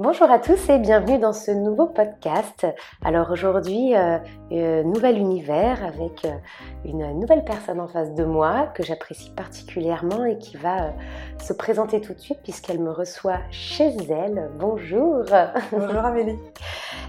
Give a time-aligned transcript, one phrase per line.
[0.00, 2.64] Bonjour à tous et bienvenue dans ce nouveau podcast.
[3.04, 4.18] Alors aujourd'hui, euh,
[4.52, 6.36] euh, nouvel univers avec euh,
[6.84, 10.92] une nouvelle personne en face de moi que j'apprécie particulièrement et qui va
[11.42, 14.52] se présenter tout de suite puisqu'elle me reçoit chez elle.
[14.60, 15.24] Bonjour.
[15.72, 16.38] Bonjour Amélie.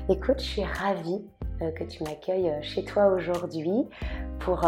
[0.10, 1.22] Écoute, je suis ravie
[1.60, 3.88] que tu m'accueilles chez toi aujourd'hui
[4.40, 4.68] pour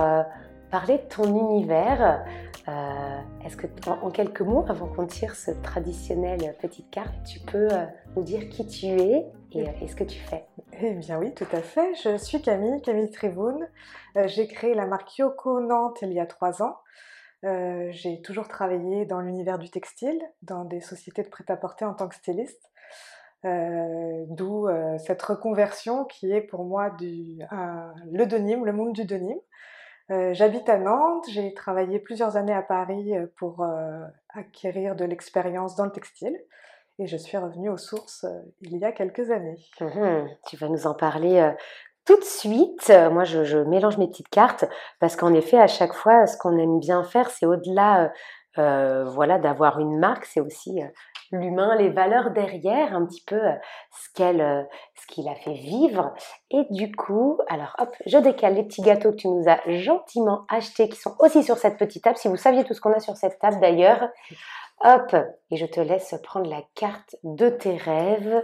[0.72, 2.26] parler de ton univers.
[2.68, 7.68] Euh, est-ce que, en, quelques mots, avant qu'on tire ce traditionnel petite carte, tu peux
[7.72, 7.86] euh,
[8.16, 10.46] nous dire qui tu es et, euh, ce que tu fais?
[10.82, 11.94] Eh bien oui, tout à fait.
[11.96, 13.68] Je suis Camille, Camille Trivoun.
[14.26, 16.78] j'ai créé la marque Yoko Nantes il y a trois ans.
[17.44, 22.16] j'ai toujours travaillé dans l'univers du textile, dans des sociétés de prêt-à-porter en tant que
[22.16, 22.72] styliste.
[23.44, 24.68] D'où
[24.98, 27.40] cette reconversion qui est pour moi du,
[28.12, 29.38] le denim, le monde du denim.
[30.12, 35.06] Euh, j'habite à Nantes, j'ai travaillé plusieurs années à Paris euh, pour euh, acquérir de
[35.06, 36.38] l'expérience dans le textile
[37.00, 38.26] et je suis revenue aux sources
[38.60, 39.58] il y a quelques années.
[39.80, 41.52] Mmh tu vas nous en parler
[42.06, 42.92] tout de suite.
[43.12, 44.66] Moi, je, mélange mes petites cartes
[45.00, 48.12] parce qu'en effet, à chaque fois, ce qu'on aime bien faire, c'est au-delà
[48.56, 50.82] voilà, d'avoir une marque, c'est aussi
[51.32, 53.56] l'humain, les valeurs derrière, un petit peu euh,
[53.92, 54.64] ce qu'elle, euh,
[54.96, 56.14] ce qu'il a fait vivre.
[56.50, 60.46] Et du coup, alors hop, je décale les petits gâteaux que tu nous as gentiment
[60.50, 62.18] achetés, qui sont aussi sur cette petite table.
[62.18, 64.10] Si vous saviez tout ce qu'on a sur cette table d'ailleurs,
[64.84, 65.16] hop,
[65.50, 68.44] et je te laisse prendre la carte de tes rêves.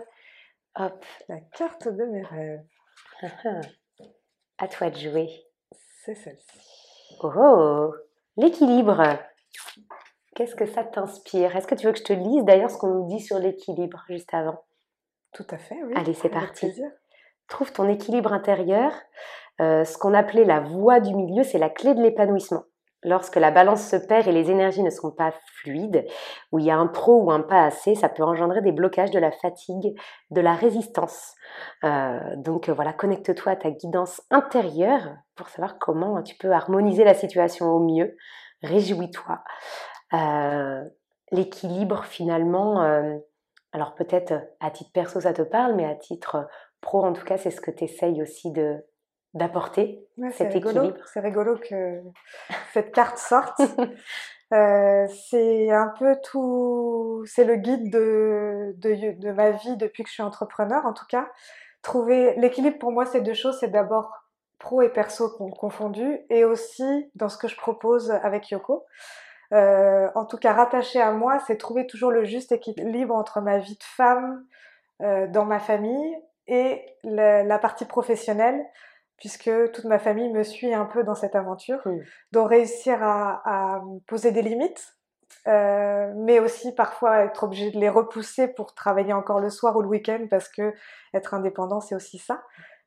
[0.80, 1.06] Hop.
[1.28, 2.64] La carte de mes rêves.
[4.60, 5.30] à toi de jouer.
[6.04, 7.18] C'est celle-ci.
[7.22, 7.94] Oh,
[8.38, 9.02] l'équilibre.
[10.36, 11.56] Qu'est-ce que ça t'inspire?
[11.56, 14.04] Est-ce que tu veux que je te lise d'ailleurs ce qu'on nous dit sur l'équilibre
[14.08, 14.64] juste avant?
[15.34, 15.94] Tout à fait, oui.
[15.96, 16.72] Allez, c'est parti.
[17.48, 18.92] Trouve ton équilibre intérieur.
[19.62, 22.64] Euh, ce qu'on appelait la voie du milieu, c'est la clé de l'épanouissement.
[23.04, 26.06] Lorsque la balance se perd et les énergies ne sont pas fluides,
[26.52, 29.12] où il y a un trop ou un pas assez, ça peut engendrer des blocages,
[29.12, 29.96] de la fatigue,
[30.32, 31.36] de la résistance.
[31.84, 37.14] Euh, donc voilà, connecte-toi à ta guidance intérieure pour savoir comment tu peux harmoniser la
[37.14, 38.16] situation au mieux.
[38.64, 39.44] Réjouis-toi.
[40.14, 40.84] Euh,
[41.32, 43.18] l'équilibre finalement, euh,
[43.72, 46.48] alors peut-être à titre perso ça te parle, mais à titre
[46.82, 48.84] pro en tout cas c'est ce que tu essayes aussi de
[49.34, 50.98] d'apporter cet équilibre.
[51.14, 52.02] C'est rigolo que
[52.74, 53.62] cette carte sorte.
[54.54, 60.10] Euh, c'est un peu tout, c'est le guide de, de, de, ma vie depuis que
[60.10, 61.30] je suis entrepreneur en tout cas.
[61.82, 64.10] Trouver l'équilibre pour moi c'est deux choses, c'est d'abord
[64.60, 68.86] pro et perso confondus et aussi dans ce que je propose avec Yoko.
[69.54, 73.60] Euh, en tout cas rattaché à moi, c'est trouver toujours le juste équilibre entre ma
[73.60, 74.46] vie de femme
[75.02, 76.18] euh, dans ma famille
[76.48, 78.66] et la, partie professionnelle,
[79.18, 81.82] puisque toute ma famille me suit un peu dans cette aventure.
[82.32, 84.96] Donc réussir à, poser des limites,
[85.48, 89.82] euh, mais aussi parfois être obligé de les repousser pour travailler encore le soir ou
[89.82, 90.74] le week-end, parce que
[91.14, 92.42] être indépendant, c'est aussi ça.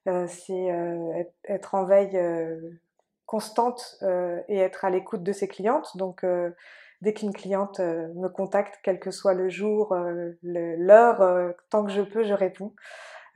[0.06, 2.18] C'est être en veille
[3.30, 5.96] constante euh, et être à l'écoute de ses clientes.
[5.96, 6.50] Donc, euh,
[7.00, 9.96] dès qu'une cliente euh, me contacte, quel que soit le jour,
[10.42, 12.74] l'heure, tant que je peux, je réponds.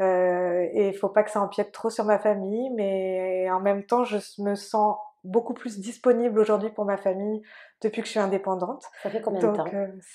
[0.01, 4.03] et il faut pas que ça empiète trop sur ma famille, mais en même temps,
[4.03, 7.43] je me sens beaucoup plus disponible aujourd'hui pour ma famille
[7.81, 8.83] depuis que je suis indépendante.
[9.01, 9.65] Ça fait combien de temps?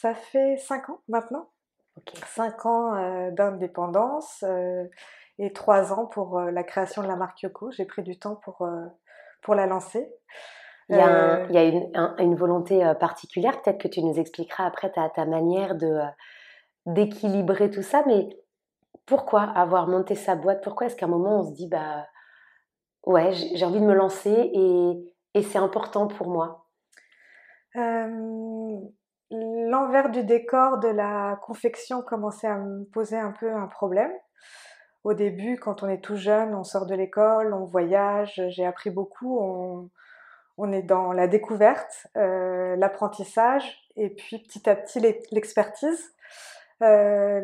[0.01, 1.49] Ça fait 5 ans maintenant.
[2.35, 4.43] 5 ans d'indépendance
[5.39, 7.72] et 3 ans pour la création de la marque Yoko.
[7.72, 8.67] J'ai pris du temps pour
[9.41, 10.11] pour la lancer.
[10.89, 11.63] Il y a, euh, il y a
[12.23, 16.05] une, volonté euh, particulière, peut-être que tu nous expliqueras après ta, ta manière de euh,
[16.88, 18.28] d'équilibrer tout ça, mais
[19.05, 20.63] pourquoi avoir monté sa boîte?
[20.63, 22.07] Pourquoi est-ce qu'à un moment on se dit bah
[23.05, 26.66] ouais j'ai envie de me lancer et, et c'est important pour moi?
[29.31, 34.11] L'envers du décor de la confection commençait à me poser un peu un problème
[35.03, 38.89] au début, quand on est tout jeune, on sort de l'école, on voyage, j'ai appris
[38.89, 39.39] beaucoup,
[40.57, 44.99] on, est dans la découverte, euh, l'apprentissage et puis petit à petit
[45.31, 46.13] l'expertise.
[46.81, 47.41] Euh,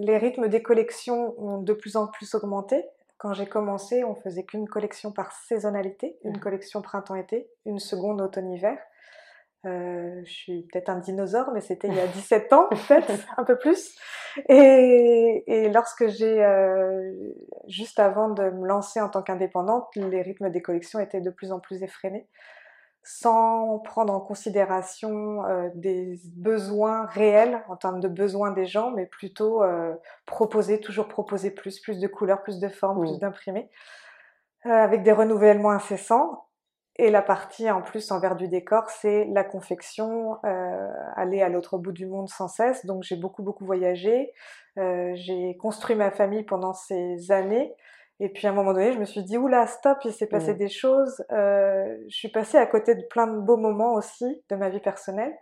[0.00, 2.84] les rythmes des collections ont de plus en plus augmenté.
[3.18, 6.40] Quand j'ai commencé, on faisait qu'une collection par saisonnalité, une mmh.
[6.40, 8.78] collection printemps-été, une seconde automne-hiver.
[9.66, 13.44] Euh, je suis peut-être un dinosaure, mais c'était il y a 17 ans, peut-être, un
[13.44, 13.96] peu plus.
[14.48, 17.12] Et, et lorsque j'ai, euh,
[17.66, 21.52] juste avant de me lancer en tant qu'indépendante, les rythmes des collections étaient de plus
[21.52, 22.28] en plus effrénés,
[23.02, 29.06] sans prendre en considération euh, des besoins réels en termes de besoins des gens, mais
[29.06, 29.62] plutôt
[30.26, 33.68] proposer, toujours proposer plus, plus de couleurs, plus de formes, plus d'imprimés,
[34.64, 36.45] avec des renouvellements incessants
[36.98, 41.76] Et la partie en plus envers du décor, c'est la confection, euh, aller à l'autre
[41.76, 42.86] bout du monde sans cesse.
[42.86, 44.32] Donc j'ai beaucoup beaucoup voyagé,
[44.78, 47.74] euh, j'ai construit ma famille pendant ces années.
[48.18, 50.54] Et puis à un moment donné, je me suis dit oula stop, il s'est passé
[50.54, 51.22] des choses.
[51.32, 54.80] Euh, je suis passée à côté de plein de beaux moments aussi de ma vie
[54.80, 55.34] personnelle.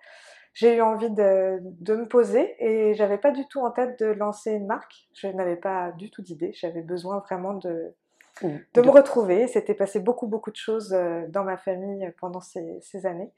[0.54, 4.06] J'ai eu envie de, de me poser et j'avais pas du tout en tête de
[4.06, 4.92] lancer une marque.
[5.14, 6.52] Je n'avais pas du tout d'idée.
[6.52, 7.94] J'avais besoin vraiment de
[8.42, 9.46] de me retrouver.
[9.46, 13.32] C'était passé beaucoup, beaucoup de choses euh, dans ma famille pendant ces, années.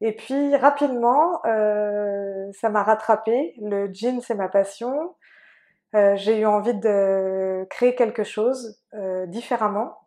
[0.00, 3.54] Et puis rapidement, euh, ça m'a rattrapé.
[3.60, 5.14] Le jean, c'est ma passion.
[5.94, 8.80] Euh, j'ai eu envie de créer quelque chose
[9.28, 9.98] différemment.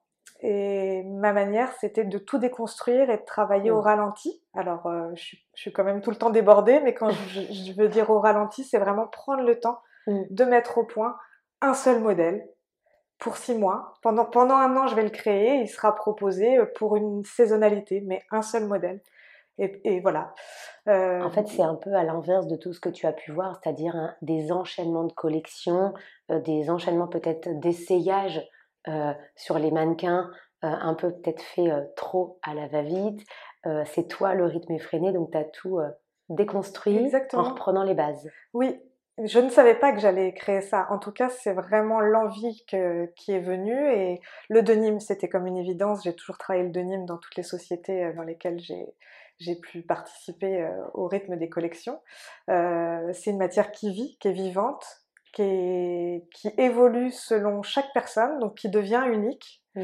[0.41, 4.41] Et ma manière, c'était de tout déconstruire et de travailler au ralenti.
[4.53, 8.19] Alors, je, suis quand même tout le temps débordée, mais quand je, veux dire au
[8.19, 11.17] ralenti, c'est vraiment prendre le temps de mettre au point
[11.61, 12.47] un seul modèle
[13.19, 13.93] pour six mois.
[14.01, 15.55] Pendant, pendant un an, je vais le créer.
[15.61, 19.01] Il sera proposé euh, pour une saisonnalité, mais un seul modèle.
[19.61, 20.33] Et, voilà.
[20.87, 23.33] Euh, en fait, c'est un peu à l'inverse de tout ce que tu as pu
[23.33, 25.93] voir, c'est-à-dire des enchaînements de collections,
[26.31, 28.41] euh, des enchaînements peut-être d'essayage
[29.35, 30.31] sur les mannequins,
[30.63, 33.21] un peu peut-être fait trop à la va-vite.
[33.85, 35.79] c'est toi le rythme effréné, donc tu as tout
[36.29, 38.27] déconstruit en reprenant les bases.
[38.53, 38.81] Oui,
[39.25, 40.87] je ne savais pas que j'allais créer ça.
[40.89, 43.93] En tout cas, c'est vraiment l'envie qui est venue.
[43.93, 46.03] Et le denim, c'était comme une évidence.
[46.03, 48.59] J'ai toujours travaillé le denim dans toutes les sociétés euh, dans lesquelles
[49.39, 51.99] j'ai pu participer euh, au rythme des collections.
[52.49, 54.85] Euh, c'est une matière qui vit, qui est vivante,
[55.33, 59.63] qui, qui évolue selon chaque personne, donc qui devient unique.
[59.75, 59.83] Mmh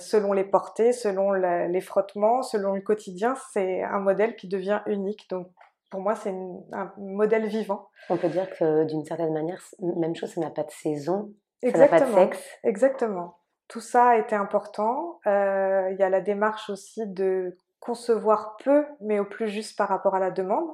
[0.00, 5.30] selon les portées, selon les frottements, selon le quotidien, c'est un modèle qui devient unique.
[5.30, 5.46] Donc
[5.94, 6.34] pour moi, c'est
[6.72, 7.88] un modèle vivant.
[8.10, 11.32] On peut dire que d'une certaine manière, même chose, ça n'a pas de saison,
[11.62, 12.44] ça n'a pas de sexe.
[12.64, 13.38] Exactement.
[13.68, 15.20] Tout ça a été important.
[15.28, 19.88] Euh, il y a la démarche aussi de concevoir peu, mais au plus juste par
[19.88, 20.68] rapport à la demande.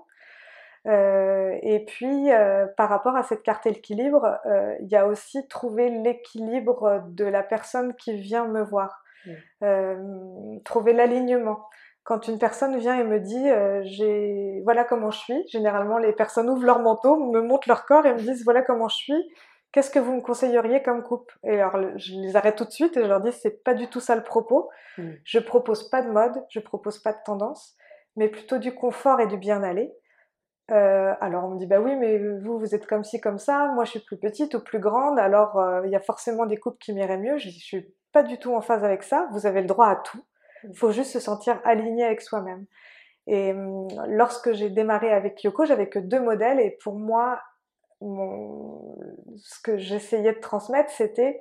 [0.87, 4.39] Euh, et puis, euh, par rapport à cette carte équilibre,
[4.81, 9.05] il y a aussi trouver l'équilibre de la personne qui vient me voir.
[9.61, 10.63] Mmh.
[10.65, 11.69] trouver l'alignement
[12.05, 16.13] quand une personne vient et me dit euh, j'ai voilà comment je suis, généralement les
[16.13, 19.33] personnes ouvrent leur manteau, me montrent leur corps et me disent voilà comment je suis,
[19.73, 21.31] qu'est-ce que vous me conseilleriez comme coupe?
[21.45, 23.89] Et alors je les arrête tout de suite et je leur dis c'est pas du
[23.89, 24.71] tout ça le propos.
[24.99, 25.11] Mm.
[25.25, 27.77] Je propose pas de mode, je propose pas de tendance,
[28.17, 29.93] mais plutôt du confort et du bien-aller.
[30.71, 33.73] Euh, alors on me dit bah oui mais vous vous êtes comme ci comme ça,
[33.75, 36.57] moi je suis plus petite ou plus grande, alors euh, il y a forcément des
[36.57, 37.39] coupes qui m'iraient mieux.
[37.39, 39.29] Je, je suis pas du tout en phase avec ça.
[39.33, 40.23] Vous avez le droit à tout.
[40.65, 42.67] Il faut juste se sentir aligné avec soi-même.
[43.27, 47.41] Et hum, lorsque j'ai démarré avec Yoko, j'avais que deux modèles et pour moi,
[48.01, 51.41] ce que j'essayais de transmettre, c'était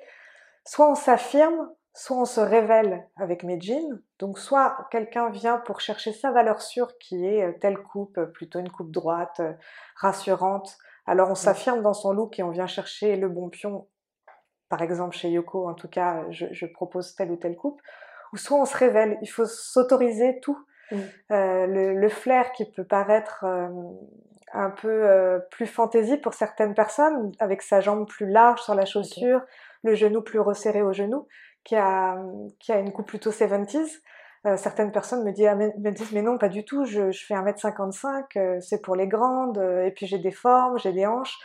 [0.65, 4.01] soit on s'affirme, soit on se révèle avec mes jeans.
[4.19, 8.25] Donc soit quelqu'un vient pour chercher sa valeur sûre qui est euh, telle coupe, euh,
[8.25, 9.53] plutôt une coupe droite, euh,
[9.95, 10.77] rassurante.
[11.05, 13.87] Alors on s'affirme dans son look et on vient chercher le bon pion.
[14.67, 17.81] Par exemple chez Yoko, en tout cas, je, je propose telle ou telle coupe
[18.33, 19.17] ou soit on se révèle.
[19.21, 20.57] Il faut s'autoriser tout.
[20.91, 20.97] Mm.
[21.31, 23.67] Euh, le, flair qui peut paraître euh,
[24.53, 28.85] un peu euh, plus fantaisie pour certaines personnes, avec sa jambe plus large sur la
[28.85, 29.41] chaussure,
[29.83, 31.27] le genou plus resserré au genou,
[31.63, 32.17] qui a,
[32.59, 34.01] qui a une coupe plutôt 70s.
[34.57, 37.25] certaines personnes me disent, ah, mais, me disent, mais non, pas du tout, je, je
[37.25, 41.37] fais 1m55, c'est pour les grandes, et puis j'ai des formes, j'ai des hanches.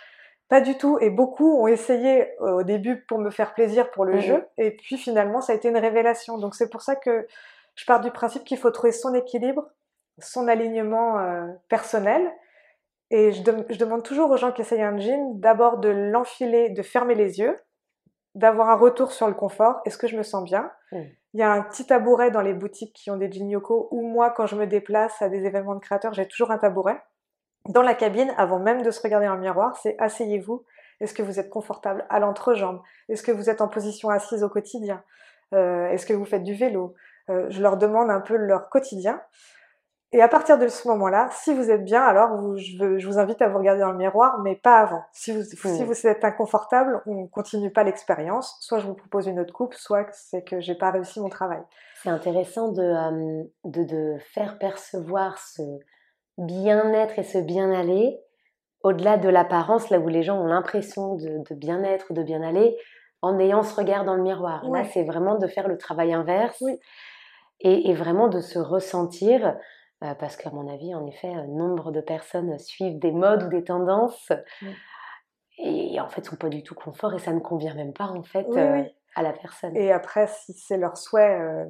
[0.54, 0.98] Pas du tout.
[1.00, 4.46] Et beaucoup ont essayé euh, au début pour me faire plaisir pour le jeu.
[4.56, 6.38] Et puis finalement, ça a été une révélation.
[6.38, 7.26] Donc c'est pour ça que
[7.74, 9.64] je pars du principe qu'il faut trouver son équilibre,
[10.20, 12.31] son alignement euh, personnel.
[13.10, 17.17] Et je, demande toujours aux gens qui essayent un jean d'abord de l'enfiler, de fermer
[17.17, 17.58] les yeux,
[18.36, 19.81] d'avoir un retour sur le confort.
[19.86, 20.70] Est-ce que je me sens bien?
[20.93, 24.06] Il y a un petit tabouret dans les boutiques qui ont des jeans Yoko, ou
[24.06, 27.02] moi, quand je me déplace à des événements de créateurs, j'ai toujours un tabouret
[27.68, 30.64] dans la cabine, avant même de se regarder dans le miroir, c'est asseyez-vous.
[31.00, 32.80] Est-ce que vous êtes confortable à l'entrejambe?
[33.08, 35.02] Est-ce que vous êtes en position assise au quotidien?
[35.52, 36.94] Euh, Est-ce que vous faites du vélo?
[37.30, 39.20] Euh, Je leur demande un peu leur quotidien.
[40.12, 43.48] Et à partir de ce moment-là, si vous êtes bien, alors je, vous invite à
[43.48, 45.02] vous regarder dans le miroir, mais pas avant.
[45.10, 45.86] Si vous, si hmm.
[45.86, 48.56] vous êtes inconfortable, on continue pas l'expérience.
[48.60, 51.62] Soit je vous propose une autre coupe, soit c'est que j'ai pas réussi mon travail.
[52.04, 55.62] C'est intéressant de, euh, de, de, faire percevoir ce,
[56.38, 58.20] bien-être et se bien-aller,
[58.82, 62.76] au-delà de l'apparence, là où les gens ont l'impression de, bien-être ou de bien-aller,
[63.22, 64.69] en ayant ce regard dans le miroir.
[64.69, 66.62] Là, c'est vraiment de faire le travail inverse
[67.60, 69.56] et, vraiment de se ressentir,
[70.03, 73.48] euh, parce qu'à mon avis, en effet, un nombre de personnes suivent des modes ou
[73.48, 74.31] des tendances
[75.58, 78.22] et, en fait sont pas du tout confort et ça ne convient même pas en
[78.22, 78.82] fait euh,
[79.14, 79.76] à la personne.
[79.76, 81.64] Et après, si c'est leur souhait, euh,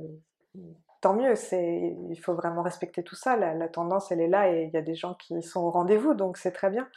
[1.04, 1.34] tant mieux.
[1.36, 3.36] C'est, il faut vraiment respecter tout ça.
[3.36, 6.14] La, tendance, elle est là et il y a des gens qui sont au rendez-vous,
[6.14, 6.88] donc c'est très bien.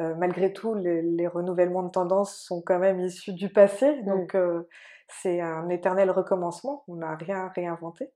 [0.00, 4.04] Euh, malgré tout, les, renouvellements de tendance sont quand même issus du passé, mm.
[4.06, 4.68] donc euh,
[5.06, 6.82] c'est un éternel recommencement.
[6.88, 8.10] On n'a rien réinventé.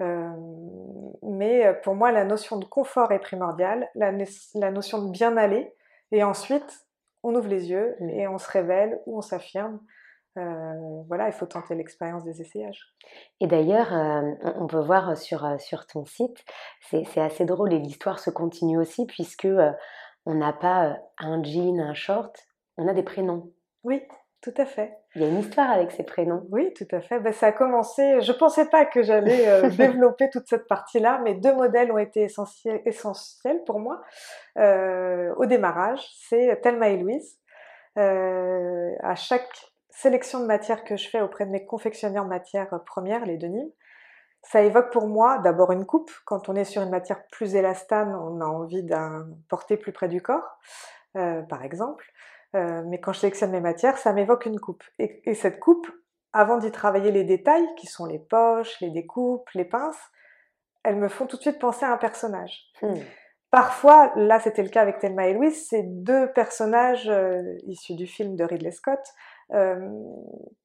[0.00, 0.32] Euh,
[1.22, 4.10] mais pour moi, la notion de confort est primordiale, la,
[4.56, 5.72] la notion de bien aller,
[6.10, 6.86] et ensuite,
[7.22, 8.10] on ouvre les yeux mm.
[8.10, 9.78] et on se révèle ou on s'affirme.
[10.38, 12.80] Euh, voilà, il faut tenter l'expérience des essayages.
[13.40, 16.42] Et d'ailleurs, euh, on peut voir sur, euh, sur ton site,
[16.90, 19.48] c'est assez drôle et l'histoire se continue aussi puisque
[20.24, 22.34] on n'a pas un jean, un short,
[22.78, 23.52] on a des prénoms.
[23.84, 24.02] Oui,
[24.40, 24.96] tout à fait.
[25.14, 26.46] Il y a une histoire avec ces prénoms.
[26.50, 27.20] Oui, tout à fait.
[27.20, 31.34] Ben, ça a commencé, je ne pensais pas que j'allais développer toute cette partie-là, mais
[31.34, 34.00] deux modèles ont été essentiels, essentiels pour moi
[34.56, 36.00] au démarrage.
[36.28, 37.38] C'est Thelma et Louise.
[37.96, 43.36] à chaque sélection de matières que je fais auprès de mes confectionnaires matières premières, les
[43.36, 43.68] Denim,
[44.42, 46.10] ça évoque pour moi d'abord une coupe.
[46.24, 50.08] Quand on est sur une matière plus élastane, on a envie d'un porter plus près
[50.08, 50.58] du corps,
[51.16, 52.04] euh, par exemple.
[52.54, 54.82] Euh, mais quand je sélectionne mes matières, ça m'évoque une coupe.
[54.98, 55.90] Et, cette coupe,
[56.32, 60.00] avant d'y travailler les détails, qui sont les poches, les découpes, les pinces,
[60.82, 62.64] elles me font tout de suite penser à un personnage.
[62.82, 62.96] Hmm.
[63.52, 68.06] Parfois, là c'était le cas avec Thelma et Louise, c'est deux personnages euh, issus du
[68.06, 69.31] film de Ridley Scott, euh,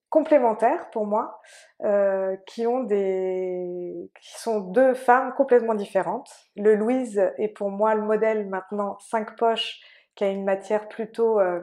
[0.10, 1.42] complémentaires pour moi,
[1.84, 6.30] euh, qui ont des, qui sont deux femmes complètement différentes.
[6.56, 9.80] Le Louise est pour moi le modèle maintenant cinq poches,
[10.16, 11.60] qui a une matière plutôt euh,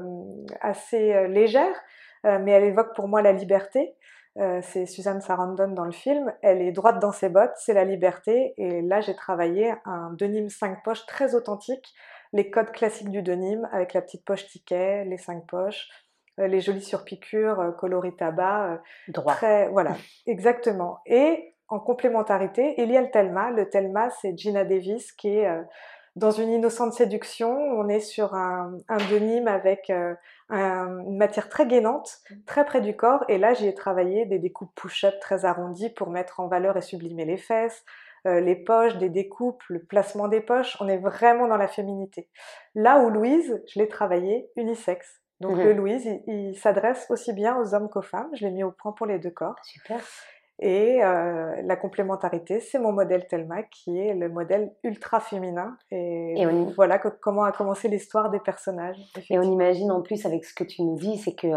[0.60, 1.74] assez légère,
[2.22, 3.96] mais elle évoque pour moi la liberté.
[4.62, 6.32] c'est Suzanne Sarandon dans le film.
[6.40, 8.54] Elle est droite dans ses bottes, c'est la liberté.
[8.56, 11.92] Et là, j'ai travaillé un denim 5 poches très authentique,
[12.32, 16.60] les codes classiques du denim avec la petite poche ticket, les 5 poches, euh, les
[16.60, 18.72] jolies surpiqûres, euh, coloris tabac.
[18.72, 18.76] Euh,
[19.08, 19.34] Droit.
[19.34, 21.00] Très, voilà, exactement.
[21.06, 23.50] Et en complémentarité, il y a le Telma.
[23.50, 25.48] Le Telma, c'est Gina Davis qui est
[26.14, 27.50] dans une innocente séduction.
[27.50, 29.90] On est sur un, un denim avec
[30.50, 33.24] une matière très gainante, très près du corps.
[33.28, 36.82] Et là, j'y ai travaillé des découpes push-up très arrondies pour mettre en valeur et
[36.82, 37.82] sublimer les fesses,
[38.26, 40.76] les poches, des découpes, le placement des poches.
[40.80, 42.28] On est vraiment dans la féminité.
[42.74, 45.23] Là où Louise, je l'ai travaillé unisexe.
[45.40, 45.76] Donc le mhm.
[45.76, 48.30] Louise, il, s'adresse aussi bien aux hommes qu'aux femmes.
[48.34, 49.56] Je l'ai mis au point pour les deux corps.
[49.62, 50.00] Super.
[50.60, 55.76] Et euh, la complémentarité, c'est mon modèle Telma qui est le modèle ultra féminin.
[55.90, 58.96] Et, voilà comment a commencé l'histoire des personnages.
[59.30, 61.48] Et on imagine en plus avec ce que tu nous dis, c'est que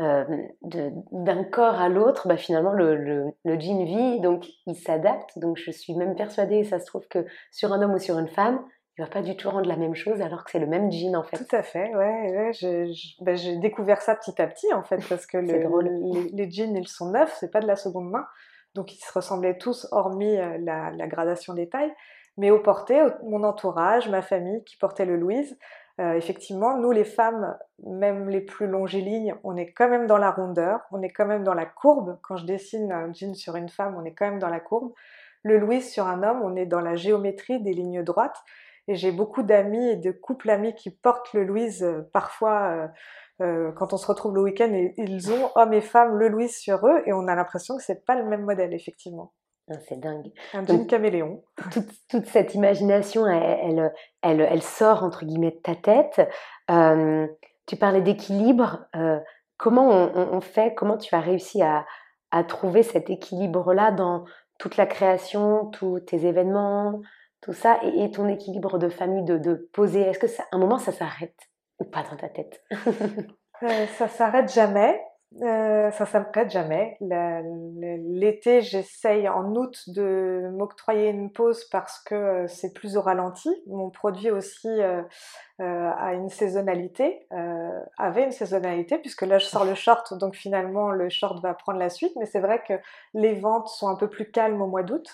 [0.00, 0.24] euh,
[0.62, 5.36] d'un corps à l'autre, bah, finalement le, le, le, jean vit, donc il s'adapte.
[5.36, 8.28] Donc je suis même persuadée, ça se trouve que sur un homme ou sur une
[8.28, 8.64] femme,
[8.96, 11.16] il va pas du tout rendre la même chose alors que c'est le même jean
[11.16, 11.36] en fait.
[11.36, 15.26] Tout à fait, ouais, ouais ben, j'ai découvert ça petit à petit en fait parce
[15.26, 15.36] que
[16.32, 18.26] les, jeans ils sont neufs, c'est pas de la seconde main,
[18.74, 21.92] donc ils se ressemblaient tous hormis euh, la, gradation des tailles.
[22.36, 25.56] Mais au porté, mon entourage, ma famille qui portait le Louise,
[26.00, 30.32] euh, effectivement, nous les femmes, même les plus longélignes, on est quand même dans la
[30.32, 32.18] rondeur, on est quand même dans la courbe.
[32.22, 34.92] Quand je dessine un jean sur une femme, on est quand même dans la courbe.
[35.44, 38.42] Le Louise sur un homme, on est dans la géométrie des lignes droites.
[38.88, 42.88] Et j'ai beaucoup d'amis et de couples amis qui portent le Louise euh, parfois euh,
[43.40, 46.56] euh, quand on se retrouve le week-end et ils ont hommes et femmes le Louise
[46.56, 49.32] sur eux et on a l'impression que c'est pas le même modèle effectivement.
[49.70, 50.30] Ah, c'est dingue.
[50.52, 51.42] Un jean caméléon.
[52.10, 56.20] Toute, cette imagination, elle, elle, elle, sort entre guillemets de ta tête.
[57.66, 58.86] tu parlais d'équilibre.
[59.56, 61.86] comment on, fait Comment tu as réussi à,
[62.30, 64.26] à trouver cet équilibre-là dans
[64.58, 67.00] toute la création, tous tes événements,
[67.44, 70.92] tout ça, et, ton équilibre de famille, de, poser, est-ce que ça, un moment ça
[70.92, 71.38] s'arrête
[71.78, 72.64] ou pas dans ta tête?
[73.62, 75.00] Euh, Ça s'arrête jamais.
[75.40, 76.98] Euh, ça s'arrête jamais.
[77.00, 83.48] L'été, j'essaye en août de m'octroyer une pause parce que euh, c'est plus au ralenti.
[83.68, 84.68] Mon produit aussi
[85.60, 87.28] a une saisonnalité,
[87.96, 91.78] avait une saisonnalité puisque là je sors le short, donc finalement le short va prendre
[91.78, 92.12] la suite.
[92.16, 92.74] Mais c'est vrai que
[93.14, 95.08] les ventes sont un peu plus calmes au mois d'août.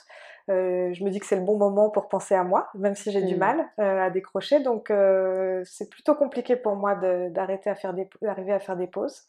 [0.51, 3.13] Euh, je me dis que c'est le bon moment pour penser à moi, même si
[3.13, 3.39] j'ai du mmh.
[3.39, 4.61] mal euh, à décrocher.
[4.61, 8.89] Donc euh, c'est plutôt compliqué pour moi d'arrêter à faire des, d'arriver à faire des
[8.89, 9.27] pauses.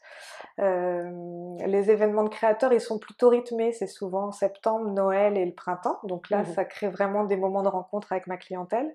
[0.58, 3.72] les événements de créateurs, ils sont plutôt rythmés.
[3.72, 6.00] C'est souvent septembre, Noël et le printemps.
[6.04, 6.46] Donc là, mmh.
[6.46, 8.92] ça crée vraiment des moments de rencontre avec ma clientèle.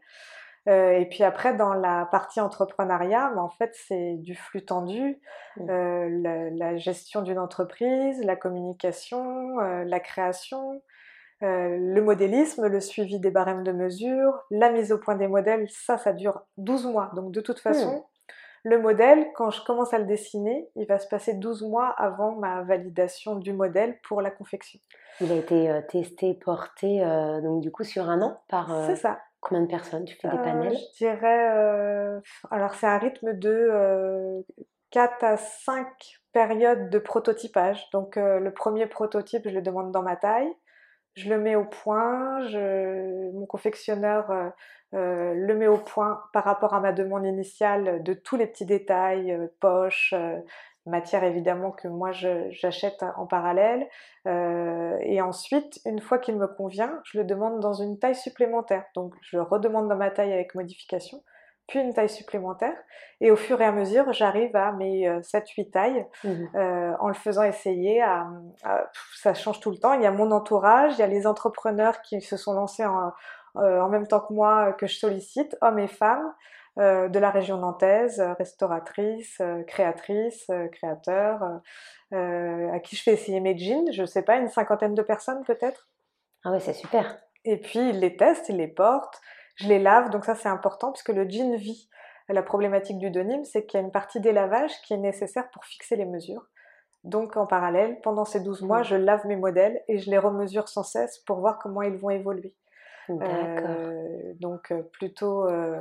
[0.67, 5.21] et puis après, dans la partie entrepreneuriat, en fait, c'est du flux tendu,
[5.59, 5.67] mmh.
[6.23, 10.83] la, la, gestion d'une entreprise, la communication, la création,
[11.43, 15.67] euh, le modélisme, le suivi des barèmes de mesure, la mise au point des modèles,
[15.71, 17.11] ça, ça dure 12 mois.
[17.15, 18.07] Donc de toute façon,
[18.65, 22.35] Le modèle, quand je commence à le dessiner, il va se passer 12 mois avant
[22.37, 24.81] ma validation du modèle pour la confection.
[25.21, 28.97] Il a été euh, testé, porté, euh, donc du coup sur un an par C'est
[28.97, 29.21] ça.
[29.41, 30.05] combien de personnes?
[30.05, 30.77] Tu fais des panels?
[30.77, 34.43] Je dirais, alors c'est un rythme de
[34.91, 35.87] 4 à 5
[36.33, 37.89] périodes de prototypage.
[37.93, 40.53] Donc le premier prototype, je le demande dans ma taille
[41.17, 42.41] je le mets au point,
[43.33, 44.49] mon confectionneur euh,
[44.95, 48.67] euh, le met au point par rapport à ma demande initiale de tous les petits
[48.67, 50.15] détails, euh, poches,
[50.85, 53.89] matière évidemment que moi j'achète en parallèle.
[54.27, 58.85] et ensuite, une fois qu'il me convient, je le demande dans une taille supplémentaire.
[58.95, 61.25] Donc je redemande dans ma taille avec modification
[61.67, 62.77] puis une taille supplémentaire.
[63.21, 67.09] Et au fur et à mesure, j'arrive à mes 7-8 euh, tailles mmh euh, en
[67.09, 68.03] le faisant essayer.
[68.03, 68.29] À,
[69.15, 69.95] ça change tout le temps.
[69.95, 73.13] Il y a mon entourage, il y a les entrepreneurs qui se sont lancés en,
[73.57, 76.33] euh, en même temps que moi, que je sollicite, hommes et femmes.
[76.79, 81.41] de la région nantaise, restauratrices, créatrices, créateurs,
[82.13, 85.43] à qui je fais essayer mes jeans, je ne sais pas, une cinquantaine de personnes
[85.45, 85.89] peut-être?
[86.45, 87.17] Ah ouais, c'est super.
[87.47, 89.23] Et puis ils les testent, ils les portent,
[89.57, 91.89] je les lave, donc ça c'est important puisque le jean vit.
[92.29, 95.65] La problématique du denim, c'est qu'il y a une partie délavage qui est nécessaire pour
[95.65, 96.45] fixer les mesures.
[97.05, 100.69] Donc en parallèle, pendant ces 12 mois, je lave mes modèles et je les remesure
[100.69, 102.55] sans cesse pour voir comment ils vont évoluer.
[103.11, 105.79] Euh, donc euh, plutôt euh,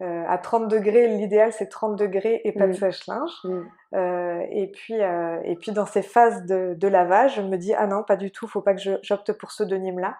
[0.00, 2.74] à 30 degrés, l'idéal c'est 30 degrés et pas de mm.
[2.74, 3.30] sèche-linge.
[3.44, 4.40] Mm.
[4.50, 8.02] et, puis, et puis dans ces phases de, de, lavage, je me dis ah non,
[8.02, 10.16] pas du tout, faut pas que j'opte pour ce denim-là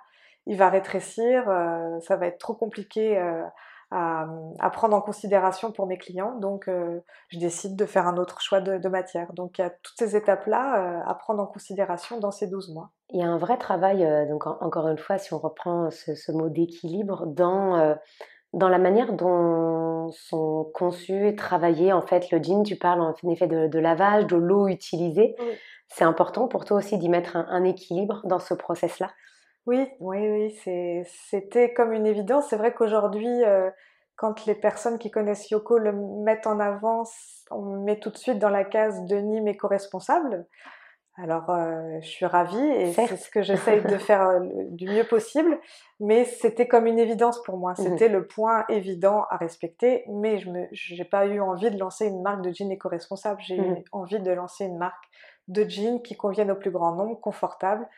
[0.47, 3.43] il va rétrécir, euh, ça va être trop compliqué euh,
[3.91, 8.41] à, prendre en considération pour mes clients, donc euh, je décide de faire un autre
[8.41, 9.33] choix de, matière.
[9.35, 12.91] Donc il y a toutes ces étapes-là à prendre en considération dans ces 12 mois.
[13.11, 16.49] Il y a un vrai travail, donc encore une fois, si on reprend ce, mot
[16.49, 17.97] d'équilibre, dans,
[18.53, 22.65] dans la manière dont sont conçus et travaillés en fait le jean.
[22.65, 25.37] Tu parles en effet de, lavage, de l'eau utilisée.
[25.89, 29.11] C'est important pour toi aussi d'y mettre un équilibre dans ce process-là?
[29.67, 32.49] Oui, oui, oui, c'était comme une évidence.
[32.51, 33.71] C'est vrai qu'aujourd'hui, euh,
[34.17, 37.05] quand les personnes qui connaissent Yoko le mettent en avant,
[37.51, 40.47] on met tout de suite dans la case Denis éco-responsable.
[41.17, 45.05] Alors, euh, je suis ravie et c'est ce que j'essaye de faire euh, du mieux
[45.05, 45.61] possible,
[46.01, 47.73] mais c'était comme une évidence pour moi.
[47.73, 52.07] Mmh c'était le point évident à respecter, mais je n'ai pas eu envie de lancer
[52.07, 53.41] une marque de jean éco-responsable.
[53.41, 55.05] J'ai mmh eu envie de lancer une marque
[55.47, 57.89] de jeans qui convienne au plus grand nombre, confortable,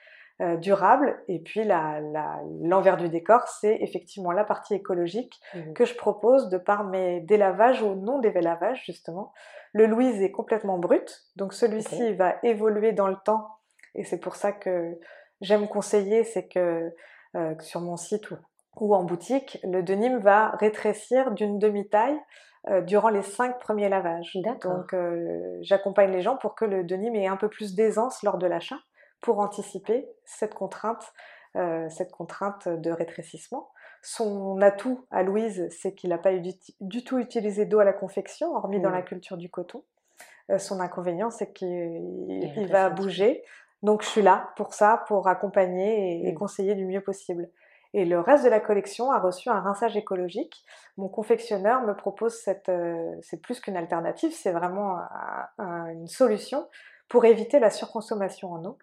[0.43, 1.19] euh, durable.
[1.29, 6.59] Et puis l'envers du décor, c'est effectivement la partie écologique mmh que je propose de
[6.59, 9.33] par mes délavages ou non délavages justement.
[9.73, 13.49] Le Louise est complètement brut, donc celui-ci va évoluer dans le temps.
[13.95, 14.99] Et c'est pour ça que
[15.41, 16.93] j'aime conseiller, c'est que
[17.35, 18.29] euh, sur mon site
[18.79, 22.21] ou, en boutique, le denim va rétrécir d'une demi-taille
[22.69, 24.37] euh, durant les cinq premiers lavages.
[24.63, 24.95] Donc
[25.63, 28.77] j'accompagne les gens pour que le denim ait un peu plus d'aisance lors de l'achat
[29.27, 31.13] pour anticiper cette contrainte,
[31.57, 33.71] euh, cette contrainte de rétrécissement.
[34.01, 36.43] Son atout à Louise, c'est qu'il n'a pas eu
[36.81, 39.07] du, tout utilisé d'eau à la confection, hormis dans la mmh.
[39.07, 39.83] culture du coton.
[40.53, 43.43] Euh, son inconvénient, c'est qu'il va bouger.
[43.83, 46.37] Donc je suis là pour ça, pour accompagner et, mmh.
[46.37, 47.51] conseiller du mieux possible.
[47.95, 50.65] Et le reste de la collection a reçu un rinçage écologique.
[50.99, 55.01] Mon confectionneur me propose cette, euh, c'est plus qu'une alternative, c'est vraiment
[55.59, 56.69] une solution
[57.09, 58.79] pour éviter la surconsommation en eau.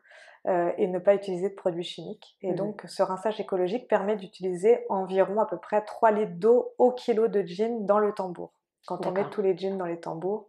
[0.46, 2.36] Euh, et ne pas utiliser de produits chimiques.
[2.42, 6.74] Et mmh donc, ce rinçage écologique permet d'utiliser environ à peu près 3 litres d'eau
[6.78, 8.52] au kilo de jeans dans le tambour.
[8.86, 10.46] Quand on met tous les jeans dans les tambours,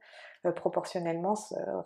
[0.46, 1.34] euh, proportionnellement,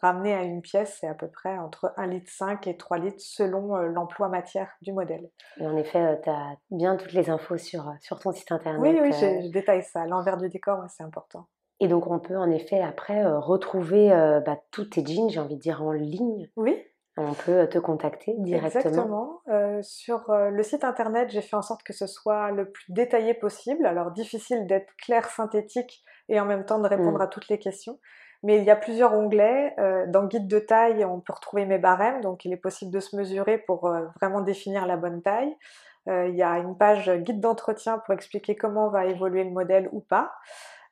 [0.01, 3.77] ramener à une pièce, c'est à peu près entre 1,5 litre et 3 litres selon
[3.77, 5.29] euh, l'emploi matière du modèle.
[5.59, 8.81] Et en effet, tu as bien toutes les infos sur, sur ton site internet.
[8.81, 10.07] Oui, oui, je, détaille ça.
[10.07, 11.47] L'envers du décor, c'est important.
[11.79, 14.09] Et donc, on peut en effet après retrouver
[14.47, 16.49] bah, tous tes jeans, j'ai envie de dire, en ligne.
[16.57, 16.83] Oui,
[17.19, 18.81] on peut te contacter directement.
[18.81, 19.41] Exactement.
[19.49, 22.85] Euh, sur euh, le site internet, j'ai fait en sorte que ce soit le plus
[22.93, 23.87] détaillé possible.
[23.87, 27.23] Alors difficile d'être clair, synthétique et en même temps de répondre mm.
[27.23, 27.99] à toutes les questions.
[28.45, 29.75] Mais il y a plusieurs onglets.
[29.81, 33.01] Euh, dans Guide de taille, on peut retrouver mes barèmes, donc il est possible de
[33.01, 35.57] se mesurer pour vraiment définir la bonne taille.
[36.07, 40.01] il y a une page guide d'entretien pour expliquer comment va évoluer le modèle ou
[40.01, 40.33] pas.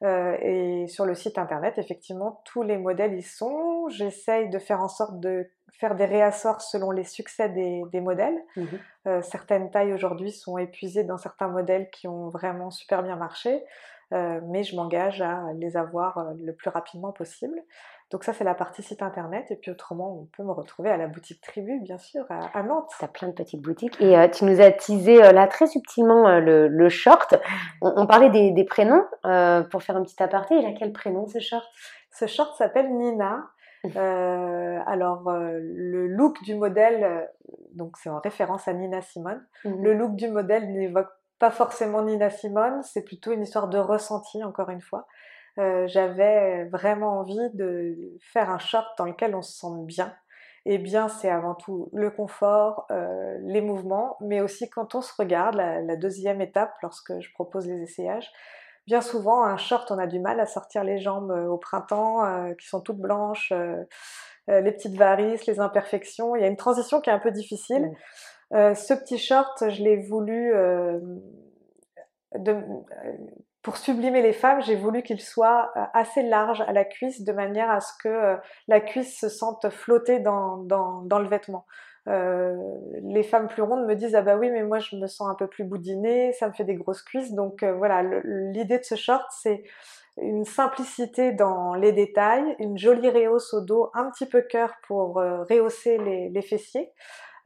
[0.02, 3.88] Euh, et sur le site internet, effectivement, tous les modèles y sont.
[3.88, 8.38] J'essaye de faire en sorte de faire des réassorts selon les succès des, modèles.
[8.56, 8.64] Mmh
[9.06, 13.62] euh, certaines tailles aujourd'hui sont épuisées dans certains modèles qui ont vraiment super bien marché.
[14.12, 17.62] Euh, mais je m'engage à les avoir le plus rapidement possible.
[18.10, 19.50] Donc ça, c'est la partie site internet.
[19.50, 22.90] Et puis autrement, on peut me retrouver à la boutique Tribu, bien sûr, à, Nantes.
[22.98, 24.00] Tu as plein de petites boutiques.
[24.00, 27.34] Et tu nous as teasé là très subtilement le, short.
[27.80, 29.04] On, parlait des, prénoms
[29.70, 30.54] pour faire un petit aparté.
[30.56, 31.66] Il a quel prénom ce short?
[32.12, 33.44] Ce short s'appelle Nina.
[33.96, 37.24] Euh, alors, euh, le look du modèle, euh,
[37.74, 39.82] donc c'est en référence à Nina Simone, mhm.
[39.82, 44.42] le look du modèle n'évoque pas forcément Nina Simone, c'est plutôt une histoire de ressenti,
[44.42, 45.06] encore une fois.
[45.56, 50.14] J'avais vraiment envie de faire un short dans lequel on se sente bien.
[50.66, 52.86] Et bien, c'est avant tout le confort,
[53.40, 57.80] les mouvements, mais aussi quand on se regarde, la deuxième étape, lorsque je propose les
[57.82, 58.30] essayages,
[58.86, 62.24] bien souvent, un short, on a du mal à sortir les jambes euh, au printemps,
[62.24, 63.84] euh, qui sont toutes blanches, euh,
[64.48, 66.36] les petites varices, les imperfections.
[66.36, 67.90] Il y a une transition qui est un peu difficile.
[68.52, 70.54] ce petit short, je l'ai voulu
[73.66, 77.68] pour sublimer les femmes, j'ai voulu qu'il soit assez large à la cuisse de manière
[77.68, 78.36] à ce que
[78.68, 80.62] la cuisse se sente flotter dans,
[81.02, 81.66] le vêtement.
[82.06, 82.54] Euh,
[83.02, 85.34] les femmes plus rondes me disent ah bah oui mais moi je me sens un
[85.34, 88.94] peu plus boudinée, ça me fait des grosses cuisses donc euh, voilà l'idée de ce
[88.94, 89.64] short c'est
[90.16, 95.18] une simplicité dans les détails, une jolie rehausse au dos, un petit peu cœur pour
[95.18, 96.92] euh, rehausser les fessiers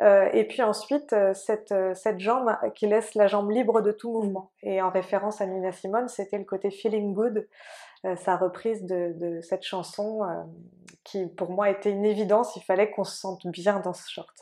[0.00, 4.80] et puis ensuite cette, cette jambe qui laisse la jambe libre de tout mouvement et
[4.80, 7.46] en référence à Nina Simone c'était le côté feeling good
[8.16, 10.22] sa reprise de, cette chanson
[11.04, 14.34] qui pour moi était une évidence, il fallait qu'on se sente bien dans ce short.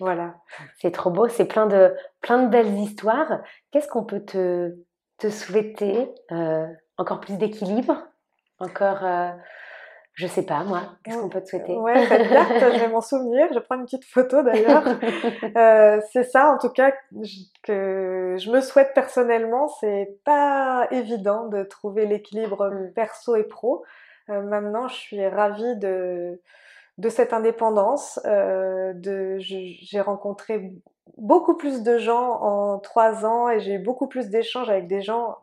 [0.00, 0.34] Voilà.
[0.80, 3.40] C'est trop beau, c'est plein de, plein de belles histoires.
[3.70, 4.74] Qu'est-ce qu'on peut te,
[5.18, 6.66] te souhaiter euh,
[6.98, 7.96] Encore plus d'équilibre
[8.58, 9.30] Encore, euh,
[10.14, 11.74] je sais pas moi, qu'est-ce qu'on peut te souhaiter?
[11.76, 13.48] Ouais, cette carte, je vais m'en souvenir.
[13.52, 14.84] Je prends une petite photo d'ailleurs.
[15.56, 16.92] euh, c'est ça, en tout cas,
[17.62, 19.68] que je me souhaite personnellement.
[19.80, 22.92] C'est pas évident de trouver l'équilibre mm.
[22.92, 23.84] perso et pro.
[24.30, 26.40] Euh, maintenant, je suis ravie de,
[26.98, 28.20] de cette indépendance.
[28.24, 28.92] Euh,
[29.38, 30.72] j'ai rencontré
[31.18, 35.02] beaucoup plus de gens en trois ans et j'ai eu beaucoup plus d'échanges avec des
[35.02, 35.38] gens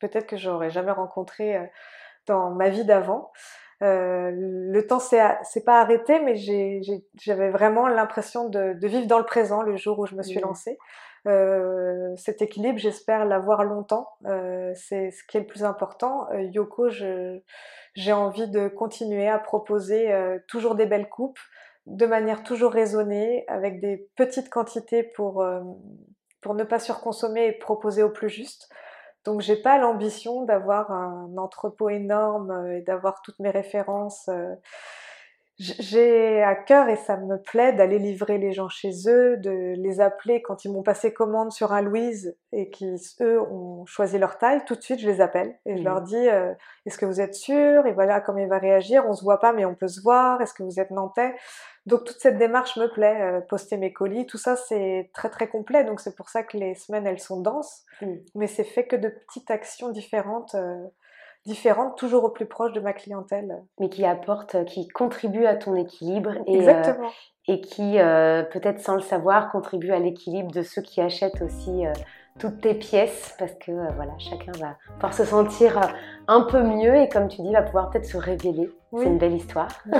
[0.00, 1.64] peut-être que j'aurais jamais rencontré euh,
[2.26, 3.30] dans ma vie d'avant.
[3.82, 9.24] Euh, le temps s'est pas arrêté, mais j'avais vraiment l'impression de, de, vivre dans le
[9.24, 10.78] présent le jour où je me suis lancée.
[11.26, 14.08] Euh, cet équilibre, j'espère l'avoir longtemps.
[14.26, 16.28] Euh, c'est ce qui est le plus important.
[16.32, 20.14] Yoko, j'ai envie de continuer à proposer
[20.46, 21.40] toujours des belles coupes,
[21.86, 25.44] de manière toujours raisonnée, avec des petites quantités pour,
[26.40, 28.68] pour ne pas surconsommer et proposer au plus juste.
[29.24, 34.28] Donc j'ai pas l'ambition d'avoir un entrepôt énorme et d'avoir toutes mes références
[35.62, 40.00] j'ai à cœur et ça me plaît d'aller livrer les gens chez eux, de les
[40.00, 44.38] appeler quand ils m'ont passé commande sur un Louise et qui eux ont choisi leur
[44.38, 44.64] taille.
[44.64, 46.04] Tout de suite, je les appelle et je leur mmh.
[46.04, 46.52] dis euh,
[46.86, 49.04] est-ce que vous êtes sûr Et voilà comment il va réagir.
[49.06, 50.40] On se voit pas, mais on peut se voir.
[50.40, 51.34] Est-ce que vous êtes nantais
[51.86, 53.20] Donc toute cette démarche me plaît.
[53.20, 55.84] Euh, poster mes colis, tout ça c'est très très complet.
[55.84, 58.14] Donc c'est pour ça que les semaines elles sont denses, mmh.
[58.34, 60.54] mais c'est fait que de petites actions différentes.
[60.54, 60.86] Euh,
[61.44, 63.62] différente, toujours au plus proche de ma clientèle.
[63.80, 67.10] Mais qui apporte, qui contribue à ton équilibre et, Exactement.
[67.48, 71.86] et qui, euh, peut-être sans le savoir, contribue à l'équilibre de ceux qui achètent aussi
[71.86, 71.92] euh,
[72.38, 75.80] toutes tes pièces parce que euh, voilà, chacun va pouvoir se sentir
[76.28, 78.70] un peu mieux et comme tu dis, va pouvoir peut-être se révéler.
[78.96, 79.82] C'est une belle histoire.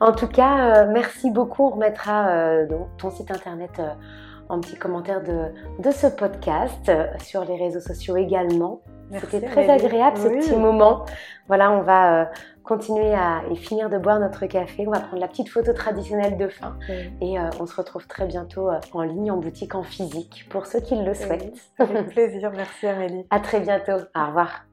[0.00, 1.64] en tout cas, merci beaucoup.
[1.64, 3.80] On remettra donc, ton site internet
[4.48, 8.80] en petit commentaire de, de ce podcast sur les réseaux sociaux également.
[9.18, 11.04] C'était très agréable ce petit moment.
[11.48, 12.24] Voilà, on va euh,
[12.62, 14.86] continuer à et finir de boire notre café.
[14.86, 16.76] On va prendre la petite photo traditionnelle de fin
[17.20, 20.66] et euh, on se retrouve très bientôt euh, en ligne, en boutique, en physique pour
[20.66, 21.72] ceux qui le souhaitent.
[21.78, 22.52] Avec plaisir.
[22.54, 23.26] Merci Amélie.
[23.30, 24.04] À très bientôt.
[24.14, 24.69] Au revoir.